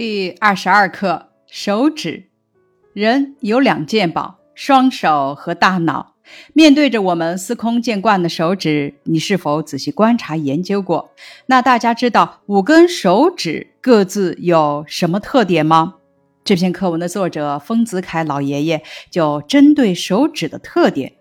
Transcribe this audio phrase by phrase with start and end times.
[0.00, 2.30] 第二十二课：手指。
[2.94, 6.14] 人有两件宝，双手和大脑。
[6.54, 11.10] 面对着我们司空见惯的手指，你是否仔细观察研究过？
[11.44, 15.96] 那大家知道五根手指各自有什么特点吗？
[16.44, 21.12] 这篇课文的作者丰子恺老爷爷就针对手指的特点，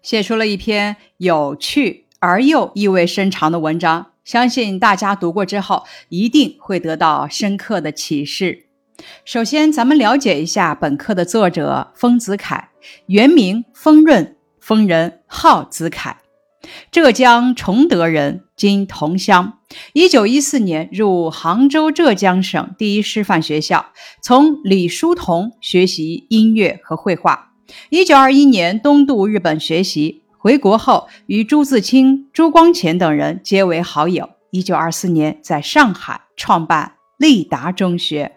[0.00, 4.09] 写出了一篇有趣而又意味深长的文章。
[4.24, 8.66] 相信大家读过之后，一定会得到深刻的启示。
[9.24, 12.68] 首先，咱们了解一下本课的作者丰子恺，
[13.06, 16.18] 原名丰润，丰人，号子恺，
[16.92, 19.54] 浙江崇德人，今桐乡。
[19.94, 23.86] 一九一四年入杭州浙江省第一师范学校，
[24.22, 27.52] 从李叔同学习音乐和绘画。
[27.88, 30.24] 一九二一年东渡日本学习。
[30.42, 34.26] 回国后，与朱自清、朱光潜等人结为好友。
[34.50, 38.32] 一九二四年，在上海创办立达中学。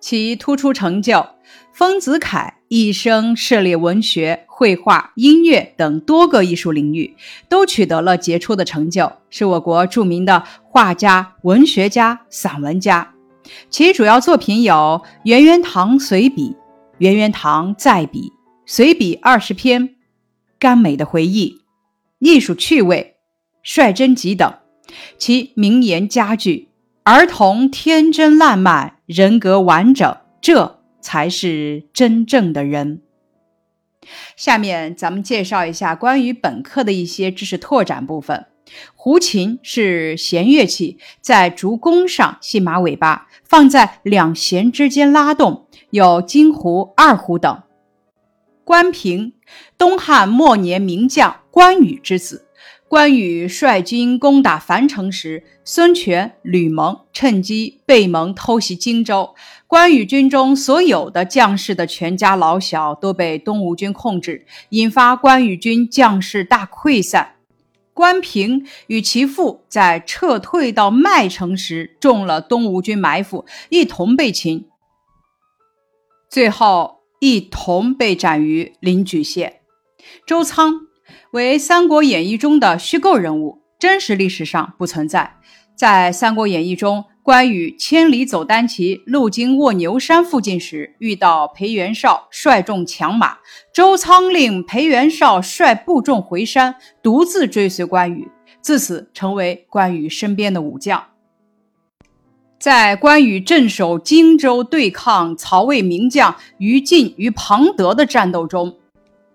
[0.00, 1.24] 其突出成就，
[1.72, 7.14] 丰子恺一生涉猎文学、绘画、音乐等多个艺术领域，
[7.48, 13.14] 都取得了杰出的成就，是我国著名的画家、文学家、散文家。
[13.68, 14.74] 其主要作品有
[15.22, 16.48] 《圆圆堂随笔》
[16.98, 18.22] 《圆圆堂再笔》
[18.66, 19.88] 《随笔二十篇》。
[20.60, 21.62] 甘美的回忆、
[22.18, 23.16] 艺术趣味、
[23.62, 24.54] 率真集等，
[25.16, 26.68] 其名言佳句
[27.02, 33.00] ：“儿童天真烂漫，人格完整，这才是真正的人。”
[34.36, 38.46] 下面咱们介绍一下关于本课的一些知识拓展部分。
[38.94, 47.62] 胡琴是弦乐器，在竹弓上系马尾巴，放在两弦之间拉动，有金胡、二胡等。
[48.62, 49.32] 关平，
[49.78, 52.46] 东汉末年名将关羽之子。
[52.88, 59.32] 关羽率军攻打樊城时，孙权、吕蒙趁机背蒙偷袭荆州。
[59.68, 67.36] 关羽军中所有的将士的全家老小都被东吴军控制，引发关羽军将士大溃散。
[67.94, 74.66] 关平与其父在撤退到麦城时中了东吴军埋伏，一同被擒。
[76.28, 76.99] 最后。
[77.20, 79.60] 一同被斩于临沮县。
[80.26, 80.72] 周仓
[81.32, 85.36] 为《三国演义》中的虚构人物，真实历史上不存在。
[85.76, 93.36] 在《三国演义》中，关羽千里走单骑，路经卧牛山附近时，遇到裴元绍率众抢马，
[93.74, 98.26] 周仓令裴元绍率部众回山，独自追随关羽，
[98.62, 101.09] 自此成为关羽身边的武将。
[102.60, 108.78] 在关羽镇守荆州对抗曹魏名将于禁与庞德的战斗中，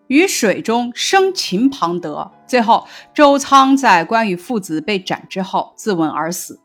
[0.06, 6.59] 于水中生擒庞德，最后周仓在关羽父子被斩之后自刎而死。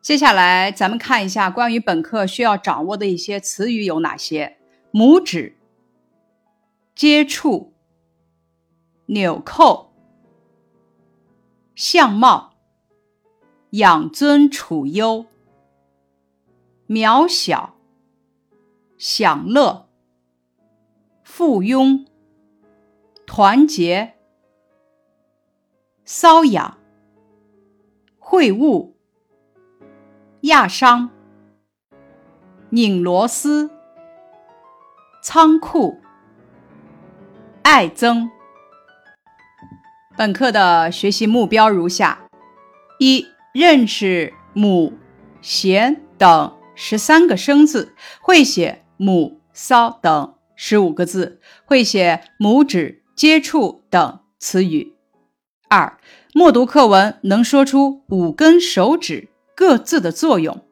[0.00, 4.58] 接下来，咱们看一下关于本课需要掌握的一些词语有哪些：
[4.92, 5.56] 拇指、
[6.94, 7.72] 接触、
[9.06, 9.92] 纽扣、
[11.74, 12.53] 相貌。
[13.74, 15.26] 养尊处优，
[16.86, 17.74] 渺小，
[18.96, 19.88] 享乐，
[21.24, 22.06] 附庸，
[23.26, 24.14] 团结，
[26.06, 26.78] 瘙痒，
[28.20, 28.92] 会晤，
[30.42, 31.10] 压伤，
[32.68, 33.72] 拧螺丝，
[35.20, 36.00] 仓库，
[37.64, 38.30] 爱憎。
[40.16, 42.28] 本课的学习目标如下：
[43.00, 43.33] 一。
[43.54, 44.94] 认识母、
[45.40, 54.94] 弦等十三个生字，会写母、骚等十五个字，会写拇指、接触等词语。
[55.68, 55.96] 二、
[56.32, 60.64] 默读课文能说出五根手指各自的作用。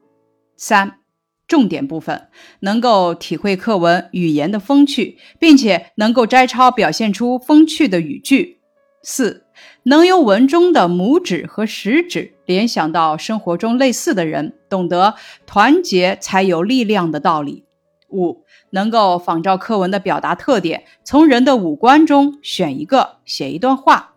[0.56, 0.98] 三、
[1.46, 8.58] 重点部分能够体会课文语言的风趣，并且能够摘抄表现出风趣的语句。
[9.04, 9.46] 四。
[9.84, 15.14] 能由文中的拇指和食指联想到生活中类似的人，懂得
[15.46, 17.64] 团结才有力量的道理。
[18.10, 24.14] 五，能够仿照课文的表达特点，从人的五官中选一个写一段话。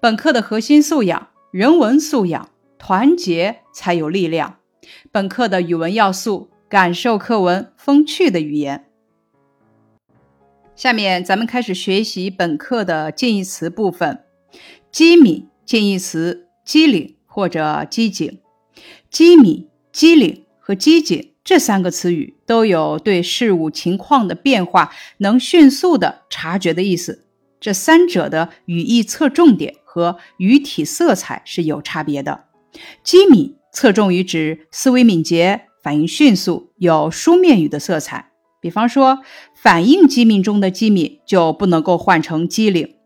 [0.00, 4.56] 本课的核心素养：人文素养，团结才有力量。
[5.10, 8.84] 本课的语文要素：感受课文风趣的语言。
[10.76, 14.24] 下面咱们开始学习本课的近义词部分。
[14.98, 18.40] 机敏近义词：机灵或者机警。
[19.08, 27.24] 机敏、机灵和机警这三个词语都有对事物情况的变化能迅速的察觉的意思。
[27.60, 32.46] 这三者的语义侧重点和语体色彩是有差别的。
[33.04, 38.32] 机敏侧重于指思维敏捷、反应迅速，有书面语的色彩。
[38.60, 39.20] 比方说，
[39.62, 42.96] 反应机敏中的机敏就不能够换成机灵，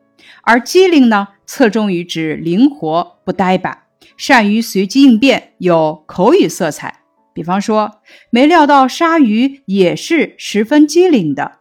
[0.41, 3.83] 而机灵呢，侧重于指灵活不呆板，
[4.17, 7.01] 善于随机应变，有口语色彩。
[7.35, 8.01] 比方说，
[8.31, 11.59] 没料到鲨鱼也是十分机灵的。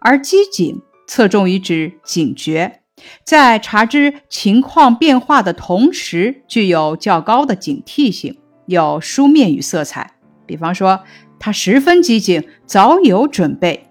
[0.00, 2.82] 而机警侧重于指警觉，
[3.24, 10.12] 在察知情况变化的同时，具有较高的警惕性，有书面语色彩。
[10.46, 11.00] 比方说，
[11.40, 13.88] 他十分机警，早有准备。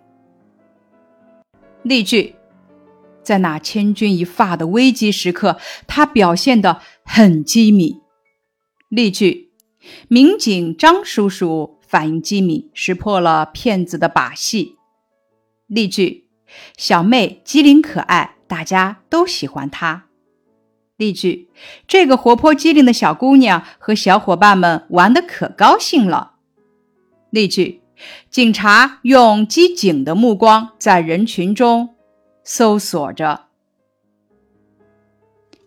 [1.83, 2.35] 例句：
[3.29, 8.01] 在那千钧一发的危机时刻，他表现得很机敏。
[8.89, 9.51] 例句。
[10.07, 14.75] 民警张叔叔反应机敏，识破了骗子的把戏。
[15.67, 16.25] 例句：
[16.75, 20.05] 小妹机灵可爱，大家都喜欢她。
[20.97, 21.49] 例句：
[21.87, 26.33] 这个活泼机灵的小姑娘和小伙伴们玩得可高兴了。
[27.29, 27.81] 例句：
[28.29, 31.95] 警察用机警的目光在人群中
[32.51, 33.41] 搜索着。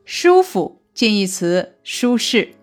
[0.05, 2.57] 舒服，近义词：舒适。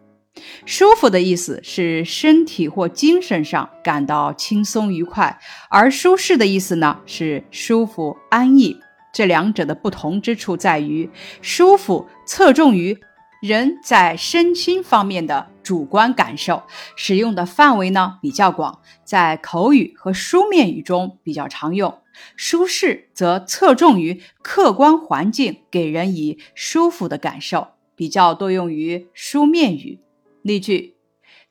[0.66, 5.40] 舒服的意思是身体或精神上感到轻松愉快，
[5.70, 8.78] 而舒适的意思呢是舒服安逸。
[9.14, 11.10] 这两者的不同之处在于，
[11.42, 13.00] 舒服侧重于
[13.42, 16.64] 人在身心方面的主观感受，
[16.98, 21.90] 使用的范围呢比较广，在口语和书面语中比较常用；
[22.36, 30.00] 舒适则侧重于客观环境，给人以舒服的感受，比较多用于书面语。
[30.42, 30.96] 例句：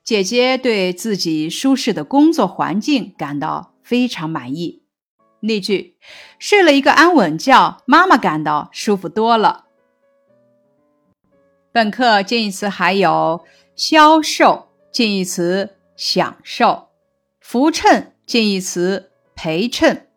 [0.03, 4.81] 姐姐对自己舒适的工作环境感到非常满意。
[5.39, 5.95] 例句：
[6.37, 9.65] 睡了一个安稳觉，妈妈感到舒服多了。
[11.71, 13.45] 本课近义词还有
[13.75, 16.89] 消瘦近义词享受，
[17.39, 20.08] 浮衬近义词陪衬，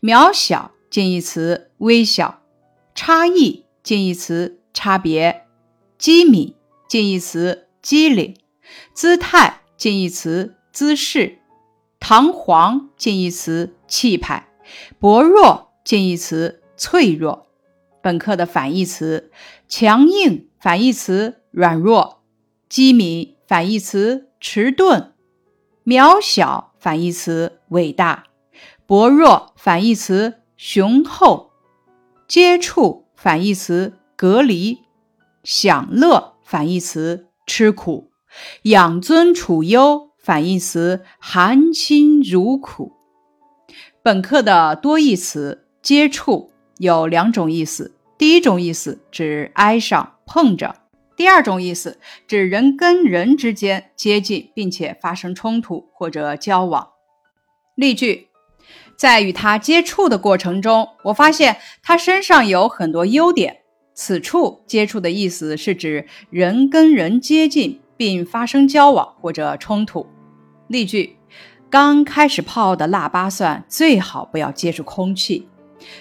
[0.00, 2.42] 渺小近义词微小，
[2.94, 5.46] 差异近义词差别，
[5.96, 6.54] 机敏
[6.88, 7.64] 近义词。
[7.80, 8.36] 机灵，
[8.92, 11.38] 姿态近义词姿势，
[12.00, 14.48] 堂皇近义词气派，
[14.98, 17.46] 薄弱近义词脆弱。
[18.02, 19.30] 本课的反义词：
[19.68, 22.18] 强硬反义词软弱，
[22.68, 25.12] 机敏反义词迟钝，
[25.84, 28.24] 渺小反义词伟大，
[28.88, 31.50] 薄弱反义词雄厚，
[32.26, 34.78] 接触反义词隔离，
[35.44, 37.26] 享乐反义词。
[37.46, 38.10] 吃苦，
[38.62, 42.92] 养尊处优反义词含辛茹苦。
[44.02, 50.76] 本课的多义词接触有两种意思，第一种意思指挨上碰着，
[51.14, 56.88] 第二种意思指人跟人之间接近并且发生冲突或者交往。
[57.74, 58.27] 例句：
[58.98, 63.58] 在与他接触的过程中，我发现他身上有很多优点。
[63.94, 70.04] 此处接触的意思是指人跟人接近并发生交往或者冲突。
[70.66, 71.16] 例句：
[71.70, 75.48] 刚开始泡的腊八蒜最好不要接触空气。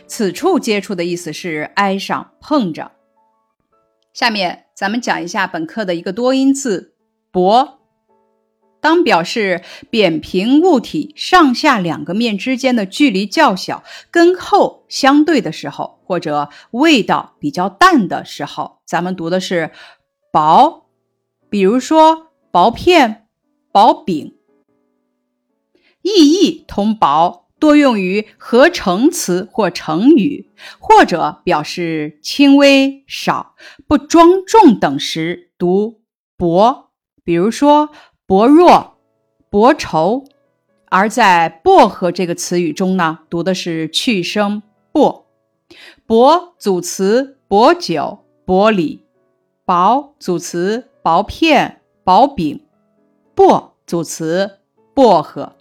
[0.08, 2.92] 此处接触的意思是挨上碰着。
[4.12, 6.96] 下面咱们讲一下本课的一个多音字
[7.32, 7.77] “薄”。
[8.88, 19.72] 当表示扁平物体上下两个面之间的距离较小，跟厚相对的时候，或者味道比较淡的时候，咱们读的是
[20.32, 20.86] 薄。
[21.50, 23.28] 比如说薄片、
[23.74, 24.38] 薄饼。
[26.02, 36.00] 意义同薄多用于合成词或成语，或者表示轻微、少、不庄重等时读
[36.38, 36.92] 薄。
[37.26, 37.90] 比如说。
[38.28, 38.98] 薄弱、
[39.50, 40.26] 薄稠，
[40.90, 45.28] 而在薄荷这个词语中呢，读的是去声薄。
[46.06, 49.06] 薄组词薄酒、薄礼；
[49.64, 52.60] 薄组词薄片、薄饼；
[53.34, 54.60] 薄组词
[54.94, 55.56] 薄荷。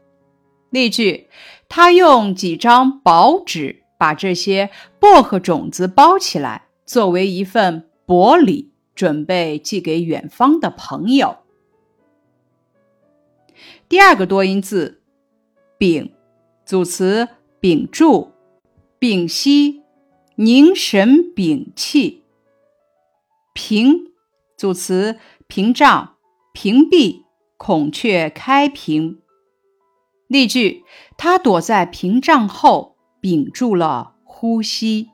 [0.70, 1.28] 例句：
[1.68, 11.36] 他用几张薄纸把这些薄荷种子包起来，作为一份薄礼，准备寄给远方的朋友。
[13.88, 15.02] 第二个多音字
[15.78, 16.12] “屏”，
[16.66, 17.28] 组词
[17.60, 18.32] 屏住、
[18.98, 19.82] 屏息、
[20.36, 22.22] 凝神屏气
[23.54, 24.12] ；“屏”
[24.56, 26.16] 组词屏障、
[26.52, 27.22] 屏蔽、
[27.56, 29.20] 孔雀开屏。
[30.26, 30.84] 例句：
[31.16, 35.10] 他躲在屏障后，屏住了呼吸。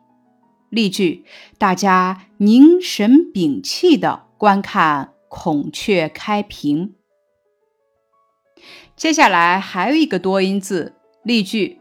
[0.71, 1.27] 例句：
[1.59, 6.95] 大家凝神屏气的观看孔雀开屏。
[9.03, 10.95] 接下来还有一个多音字
[11.25, 11.81] 例句，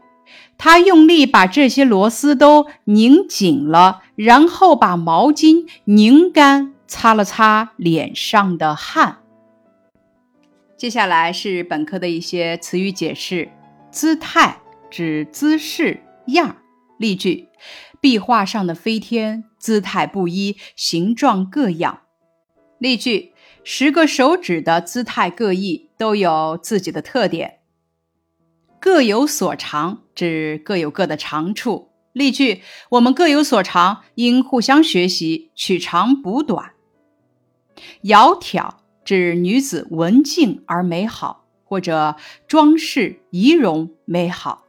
[0.58, 9.18] 他用力把这些螺丝都拧紧了，然后把毛巾拧干，擦了擦脸上的汗。
[10.76, 13.48] 接下来是本课的一些词语解释：
[13.92, 14.58] 姿态
[14.90, 16.56] 指姿势样
[16.98, 17.46] 例句，
[18.00, 22.00] 壁画上的飞天姿态不一，形状各样。
[22.80, 27.60] 例句，十个手指的姿态各异，都有自己的特点。
[28.80, 31.90] 各有所长指各有各的长处。
[32.12, 36.72] 例句，我们各有所长，应互相学习，取长补短。
[38.02, 38.74] 窈窕。
[39.04, 42.16] 指女子文静而美好，或者
[42.46, 44.64] 装饰仪容美好。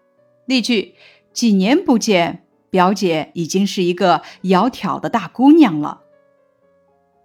[0.48, 0.96] 例句：
[1.32, 6.02] 几年不见，表姐已经是一个窈窕的大姑娘了。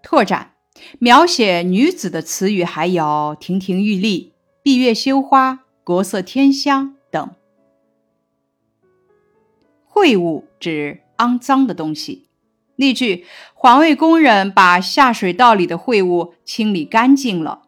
[0.02, 0.52] 拓展
[0.98, 4.32] 描写女子的词语还有亭亭玉立、
[4.62, 7.30] 闭月羞花、国色天香等。
[9.90, 12.26] 秽物指肮脏的东西。
[12.76, 17.62] 例句：环卫工人把下水道里的秽物清理干净了。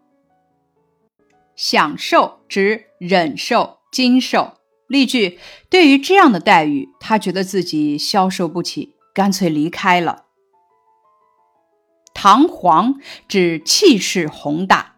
[1.56, 4.54] 享受指忍受、经受。
[4.86, 5.38] 例句：
[5.68, 10.26] 对于这样的待遇，他觉得自己消受不起，干脆离开了。
[12.14, 14.94] 堂皇指气势宏大，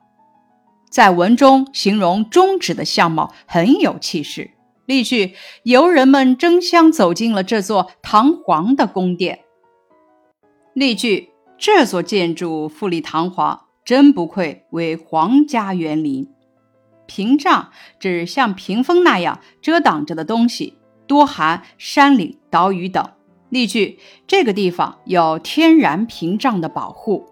[0.90, 4.50] 在文中形容中指的相貌很有气势。
[4.85, 9.40] 例句：游人们争相走进了这座堂皇的宫殿。
[10.75, 16.28] 例句：这座建筑富丽堂皇，真不愧为皇家园林。
[17.07, 23.11] 屏障指像屏风那样遮挡着的东西，多含山岭、岛屿等。
[23.53, 27.27] 例句：这个地方有天然屏障的保护。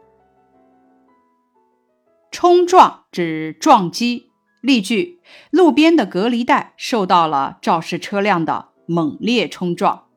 [2.31, 4.31] 冲撞指撞击。
[4.61, 10.09] 例句：路边的隔离带受到了肇事车辆的猛烈冲撞。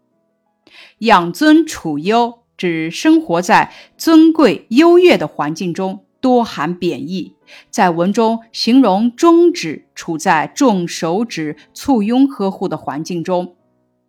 [0.98, 2.44] 养尊处优。
[2.56, 7.36] 指生活在尊贵优越的环境中，多含贬义。
[7.70, 13.56] 在文中形容中指处在众手指簇拥呵护的环境中。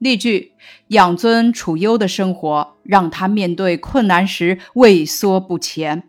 [0.04, 0.52] 例句：
[0.88, 6.02] 养尊处优的生活让他面对困难时畏缩不前。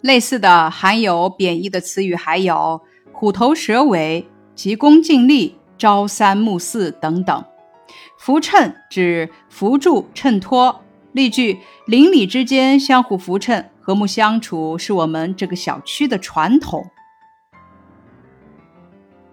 [0.00, 2.80] 类似的含有贬义的词语还有
[3.12, 7.44] 虎头蛇尾、急功近利、朝三暮四等等。
[8.18, 10.80] 扶衬指扶助、衬托。
[11.12, 16.86] 例句：邻里之间相互扶衬、和睦相处，是我们这个小区的传统。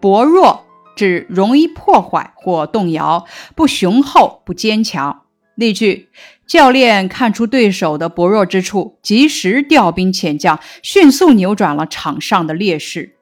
[0.02, 0.66] 薄弱
[0.96, 5.22] 指容易破坏或动摇，不雄厚、不坚强。
[5.56, 6.10] 例句：
[6.48, 13.16] 教练看出对手的薄弱之处，及时调兵遣将，迅速扭转了场上的劣势。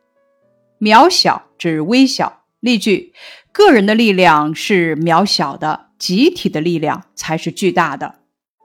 [0.80, 2.44] 渺小指微小。
[2.62, 3.13] 例句：
[3.51, 8.16] 个人的力量是渺小的，集体的力量才是巨大的。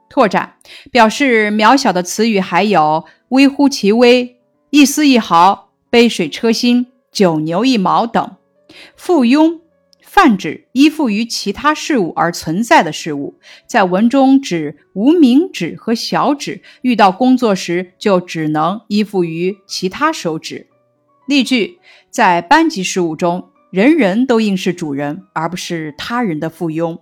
[0.09, 0.55] 拓展
[0.91, 4.37] 表示渺小的词语还有微乎其微、
[4.69, 8.37] 一丝一毫、杯水车薪、九牛一毛等。
[8.95, 9.61] 附庸
[10.01, 13.35] 泛指依附于其他事物而存在的事物，
[13.67, 20.67] 在文中指无名指和小指遇到工作时就只能依附于其他手指。
[21.27, 21.79] 例句：
[22.09, 26.99] 在班级事务中，人人都应是主人，而不是他人的附庸。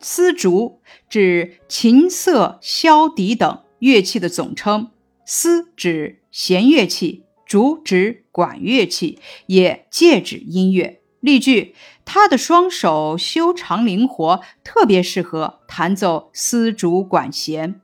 [0.00, 4.90] 丝竹指琴瑟、箫笛等乐器的总称，
[5.24, 7.22] 丝指弦乐器，
[7.52, 11.02] 竹指管乐器，也借指音乐。
[11.20, 17.82] 例句：他的双手修长灵活，特别适合弹奏丝竹管弦。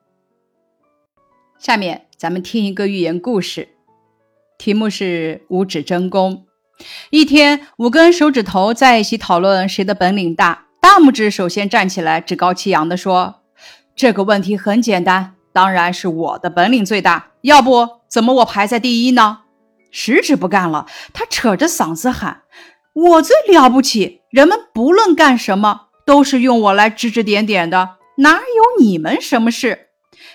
[1.59, 3.69] 下面咱们听一个寓言故事，
[4.57, 6.47] 题目是五指争功。
[7.11, 10.69] 一天，五根手指头在一起讨论谁的本领大。
[10.81, 13.43] 大拇指首先站起来，趾高气扬地说
[13.95, 17.33] ：“这个问题很简单，当然是我的本领最大。
[17.43, 19.41] 要不怎么我排在第一呢？”
[19.91, 22.43] 食指不干了，他扯着嗓子喊
[22.95, 24.21] ：“我最了不起！
[24.31, 29.87] 人们不论干什么，都是用我来指指点点的，哪有你们什么事？”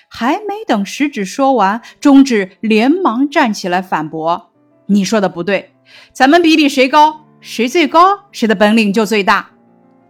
[0.10, 4.52] 还没等食指说完，中指连忙站起来反驳
[4.88, 5.74] ：“你说的不对，
[6.14, 9.50] 咱们比比谁高，谁最高，谁的本领就最大。”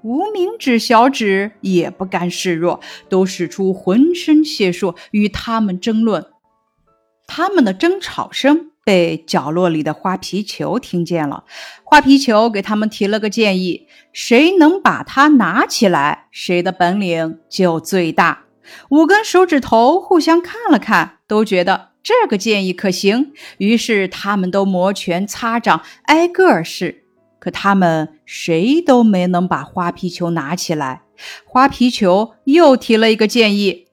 [0.04, 6.26] 无名指、小指也不甘示弱，都使出浑身解数与他们争论。
[7.26, 11.46] 他们的争吵声被角落里的花皮球听见了。
[11.84, 18.46] 花皮球给他们提了个建议：谁能把它拿起来，谁的本领就最大。
[18.90, 23.32] 五根手指头互相看了看，都觉得这个建议可行。
[23.58, 27.04] 于是他们都摩拳擦掌，挨个试。
[27.40, 31.02] 可他们谁都没能把花皮球拿起来。
[31.46, 33.88] 花皮球又提了一个建议：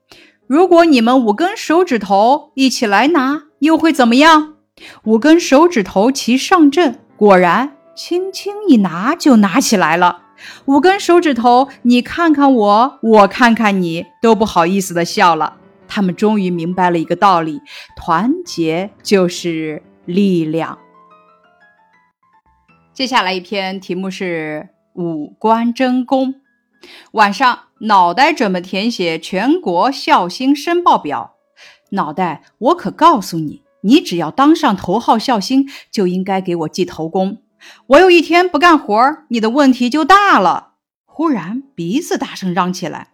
[0.46, 4.54] 如果你们五根手指头一起来拿，又会怎么样？
[5.04, 10.22] 五根手指头齐上阵，果然轻轻一拿就拿起来了。
[10.64, 15.58] 五根手指头，你看看我，我看看你，都不好意思的笑了。
[15.86, 17.60] 他们终于明白了一个道理：
[17.96, 20.78] 团结就是力量。
[22.94, 26.36] 接下来一篇题目是五官争功。
[27.12, 31.34] 晚上，脑袋准备填写全国孝心申报表。
[31.90, 37.38] 脑袋，我可告诉你，你只要当上头号孝心，就应该给我记头功。
[37.88, 38.94] 我有一天不干活，
[39.28, 40.74] 你的问题就大了。
[41.04, 43.08] 忽然，鼻子大声嚷起来，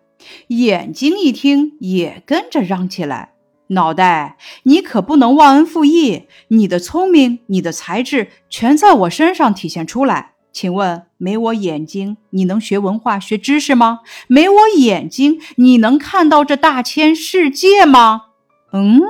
[0.49, 3.32] 眼睛一听也跟着嚷起来。
[3.70, 10.35] 脑袋，你可不能忘恩负义，你的聪明，你的才智，全在我身上体现出来。
[10.52, 14.00] 请问，没我眼睛，你能学文化、学知识吗？
[14.28, 18.26] 没我眼睛，你能看到这大千世界吗？
[18.73, 19.00] 嗯，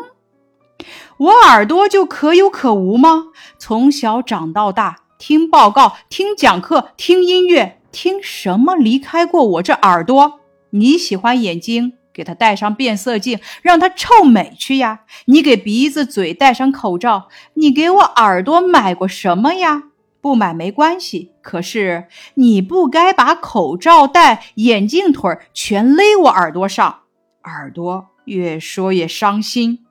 [1.18, 3.28] 我耳朵就可有可无吗？
[3.58, 4.99] 从小长到大。
[5.18, 10.40] 听报告，听讲课，听音乐，听什么离开过我这耳朵？
[10.70, 15.00] 你喜欢眼睛，给它戴上变色镜，让它臭美去呀！
[15.25, 19.85] 你给鼻子、嘴戴上口罩，你给我耳朵买过什么呀？
[20.20, 27.00] 不买没关系，可是你不该把口罩戴、眼镜腿全勒我耳朵上。
[27.44, 29.85] 耳朵越说越伤心。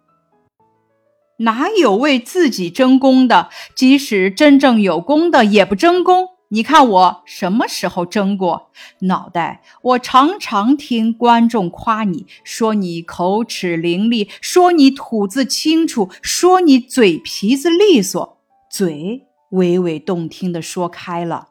[1.37, 3.49] 哪有为自己争功的？
[3.75, 6.29] 即使真正有功的，也不争功。
[6.49, 8.69] 你看我什么时候争过？
[9.01, 18.37] 脑袋，我常常听观众夸你，说你口齿伶俐，说你吐字清楚，说你嘴皮子利索，
[18.71, 21.47] 嘴娓娓动听的说开了。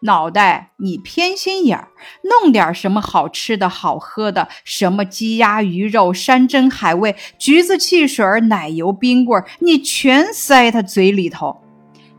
[0.00, 1.88] 脑袋，你偏心眼儿，
[2.42, 11.60] 弄点什么好吃的好喝的，什么鸡鸭鱼肉、山珍海味、橘子汽水、奶油冰棍，你全塞他嘴里头。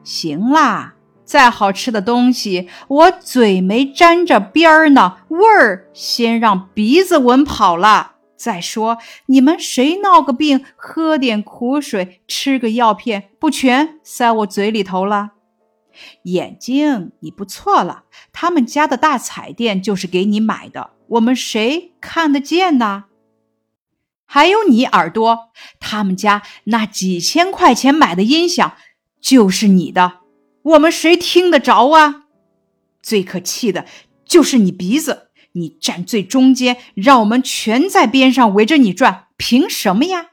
[0.04, 8.14] 行啦，再好吃的东西，我嘴没沾着边儿呢，味儿先让鼻子闻跑了。
[8.36, 8.98] 再说，
[9.28, 15.34] 你们谁闹个病，喝点苦水，吃个药片，不全塞我嘴里头了？
[16.24, 18.04] 眼睛，你不错了。
[18.32, 23.06] 他们家的大彩电就是给你买的，我们谁看得见呢？
[24.26, 28.78] 还有你耳朵，他们家那几千块钱买的音响
[29.20, 30.20] 就是你的，
[30.64, 32.24] 我们谁听得着啊？
[33.02, 33.86] 最可气的
[34.24, 40.28] 就是你鼻子，你站最中间，让我们全在边上围着你转，凭什么呀？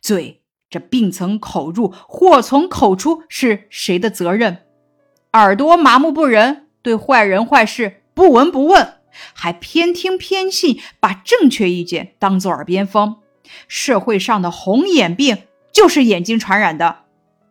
[0.00, 4.65] 嘴，这病从口入，祸从口出，是谁的责任？
[5.36, 8.94] 耳朵麻木不仁，对坏人坏事不闻不问，
[9.34, 13.16] 还偏听偏信，把正确意见当做耳边风。
[13.68, 17.00] 社会上的红眼病就是眼睛传染的，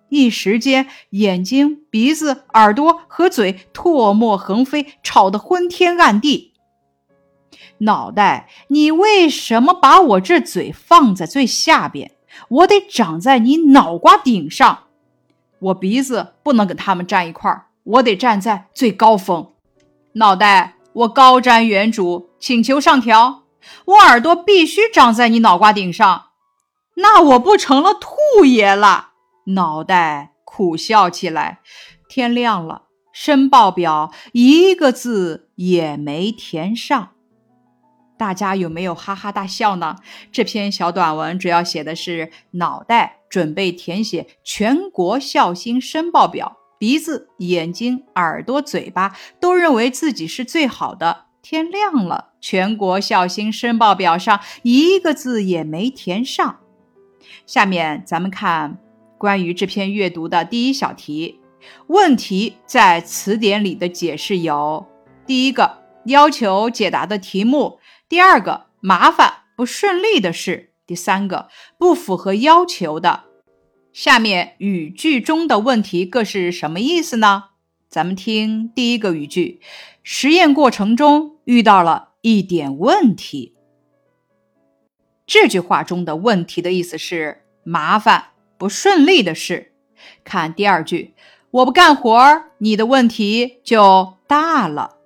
[0.10, 6.54] 一时间眼睛、鼻子、耳朵和嘴唾沫横飞，吵得昏天暗地。
[7.80, 12.14] 脑袋，你为什么把我这嘴放在最下边？
[12.50, 14.86] 我得长在你脑瓜顶上，
[15.60, 17.65] 我鼻子不能跟他们站一块儿。
[17.86, 19.54] 我得站在最高峰，
[20.14, 23.44] 脑袋我高瞻远瞩，请求上调。
[23.86, 26.26] 我耳朵必须长在你脑瓜顶上，
[26.96, 29.10] 那我不成了兔爷了？
[29.48, 31.60] 脑袋苦笑起来。
[32.08, 37.12] 天亮了，申报表一个字也没填上，
[38.18, 39.98] 大家有没有哈哈大笑呢？
[40.32, 46.58] 这篇小短文主要写的是脑袋准备填写全国孝心申报表。
[46.78, 51.26] 鼻子、眼睛、耳朵、嘴巴都认为自己是最好的。
[51.42, 56.60] 天亮了，全国孝心申报表上一个字也没填上。
[57.46, 58.80] 下面咱们看
[59.18, 61.40] 关于这篇阅读的第一小题，
[61.88, 64.88] 问题在词典里的解释有：
[65.28, 67.78] 第一个，要求解答的题目；
[68.10, 73.26] 第二个，麻烦不顺利的事；第三个，不符合要求的。
[73.96, 77.46] 下面语句中的问题各是什么意思呢？
[77.88, 79.62] 咱们听第一个语句：
[80.04, 83.56] 实验过程中遇到了一点问题。
[85.26, 89.72] 这句话中的问题的意思是麻烦不顺利的事。
[90.26, 91.14] 看第二句：
[91.52, 94.98] 我不干活，你的问题就大了。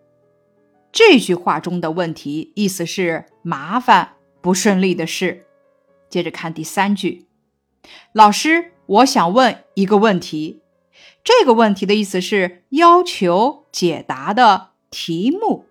[0.92, 5.46] 这句话中的问题意思是麻烦不顺利的事。
[6.10, 7.28] 接着看第三句。
[8.12, 10.62] 老师，我想问一个问题。
[11.24, 15.66] 这个问题的意思是要求解答的题目。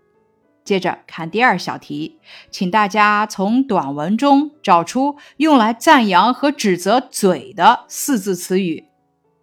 [0.63, 2.21] 接着看第二小题，
[2.53, 8.85] 请大家从短文中找出用来赞扬和指责嘴的四字词语。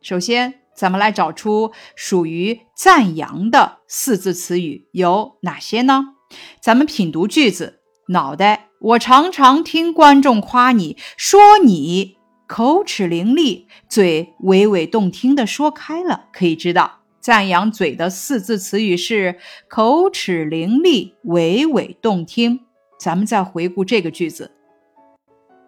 [0.02, 6.14] 首先，咱们来找出属于赞扬的四字词语有哪些呢？
[6.62, 7.82] 咱们品读句子。
[8.10, 16.26] 脑袋，我常常听观众夸你说你口齿伶俐，嘴娓娓动听的说开了。
[16.32, 17.00] 可以知道。
[17.20, 22.60] 赞扬嘴的四字词语是口齿伶俐、娓娓动听。
[23.00, 24.52] 咱们再回顾这个句子：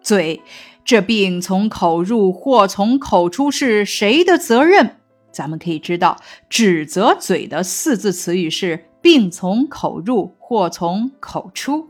[0.00, 0.40] 嘴
[0.84, 4.98] 这病从口入或从口出是谁的责任？
[5.32, 6.16] 咱们可以知道，
[6.48, 11.88] 指责嘴的四字词语是病从口入或从口出。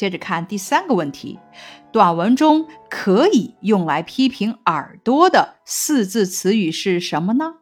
[0.00, 1.38] 接着看第三个问题，
[1.92, 7.56] 短文中可以用来批评耳朵的四字词语是什么呢？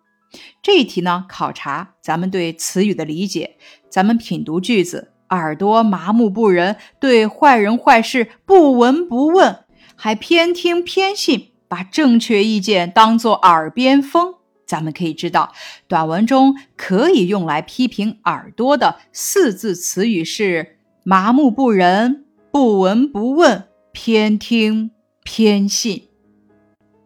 [0.62, 3.57] 这一题呢，考察咱们对词语的理解。
[3.90, 9.64] 咱们品读句子：耳朵麻木不仁，对坏人坏事不闻不问，
[9.96, 14.35] 还偏听偏信，把正确意见当作耳边风。
[14.64, 15.53] 咱们可以知道，
[15.88, 22.27] 短文中可以用来批评耳朵的四字词语是麻木不仁、
[22.61, 24.90] 不闻不问、偏听
[25.23, 26.09] 偏信。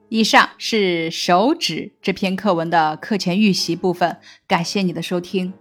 [0.09, 5.53] 以上是手指这篇课文的课前预习部分，感谢你的收听。